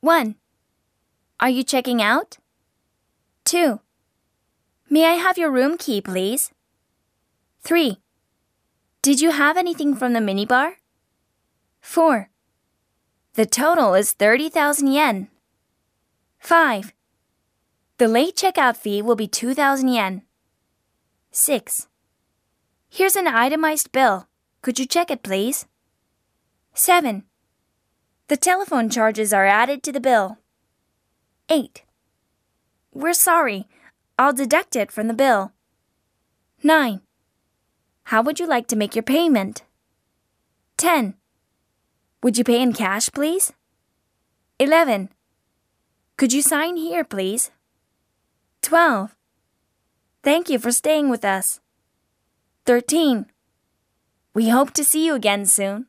1. 0.00 0.36
Are 1.40 1.50
you 1.50 1.64
checking 1.64 2.00
out? 2.00 2.38
2. 3.44 3.80
May 4.88 5.06
I 5.06 5.14
have 5.14 5.36
your 5.36 5.50
room 5.50 5.76
key, 5.76 6.00
please? 6.00 6.52
3. 7.62 7.98
Did 9.02 9.20
you 9.20 9.32
have 9.32 9.56
anything 9.56 9.96
from 9.96 10.12
the 10.12 10.20
minibar? 10.20 10.74
4. 11.80 12.30
The 13.34 13.46
total 13.46 13.94
is 13.94 14.12
30,000 14.12 14.86
yen. 14.86 15.28
5. 16.38 16.92
The 17.98 18.06
late 18.06 18.36
checkout 18.36 18.76
fee 18.76 19.02
will 19.02 19.16
be 19.16 19.26
2,000 19.26 19.88
yen. 19.88 20.22
6. 21.32 21.88
Here's 22.88 23.16
an 23.16 23.26
itemized 23.26 23.90
bill. 23.90 24.28
Could 24.62 24.78
you 24.78 24.86
check 24.86 25.10
it, 25.10 25.24
please? 25.24 25.66
7. 26.74 27.24
The 28.28 28.36
telephone 28.36 28.90
charges 28.90 29.32
are 29.32 29.46
added 29.46 29.82
to 29.82 29.92
the 29.92 30.00
bill. 30.00 30.36
8. 31.48 31.82
We're 32.92 33.14
sorry. 33.14 33.66
I'll 34.18 34.34
deduct 34.34 34.76
it 34.76 34.92
from 34.92 35.08
the 35.08 35.14
bill. 35.14 35.52
9. 36.62 37.00
How 38.04 38.22
would 38.22 38.38
you 38.38 38.46
like 38.46 38.66
to 38.68 38.76
make 38.76 38.94
your 38.94 39.02
payment? 39.02 39.62
10. 40.76 41.14
Would 42.22 42.36
you 42.36 42.44
pay 42.44 42.60
in 42.60 42.74
cash, 42.74 43.08
please? 43.10 43.52
11. 44.58 45.08
Could 46.18 46.32
you 46.32 46.42
sign 46.42 46.76
here, 46.76 47.04
please? 47.04 47.50
12. 48.62 49.14
Thank 50.22 50.50
you 50.50 50.58
for 50.58 50.72
staying 50.72 51.08
with 51.08 51.24
us. 51.24 51.60
13. 52.66 53.26
We 54.34 54.50
hope 54.50 54.72
to 54.72 54.84
see 54.84 55.06
you 55.06 55.14
again 55.14 55.46
soon. 55.46 55.86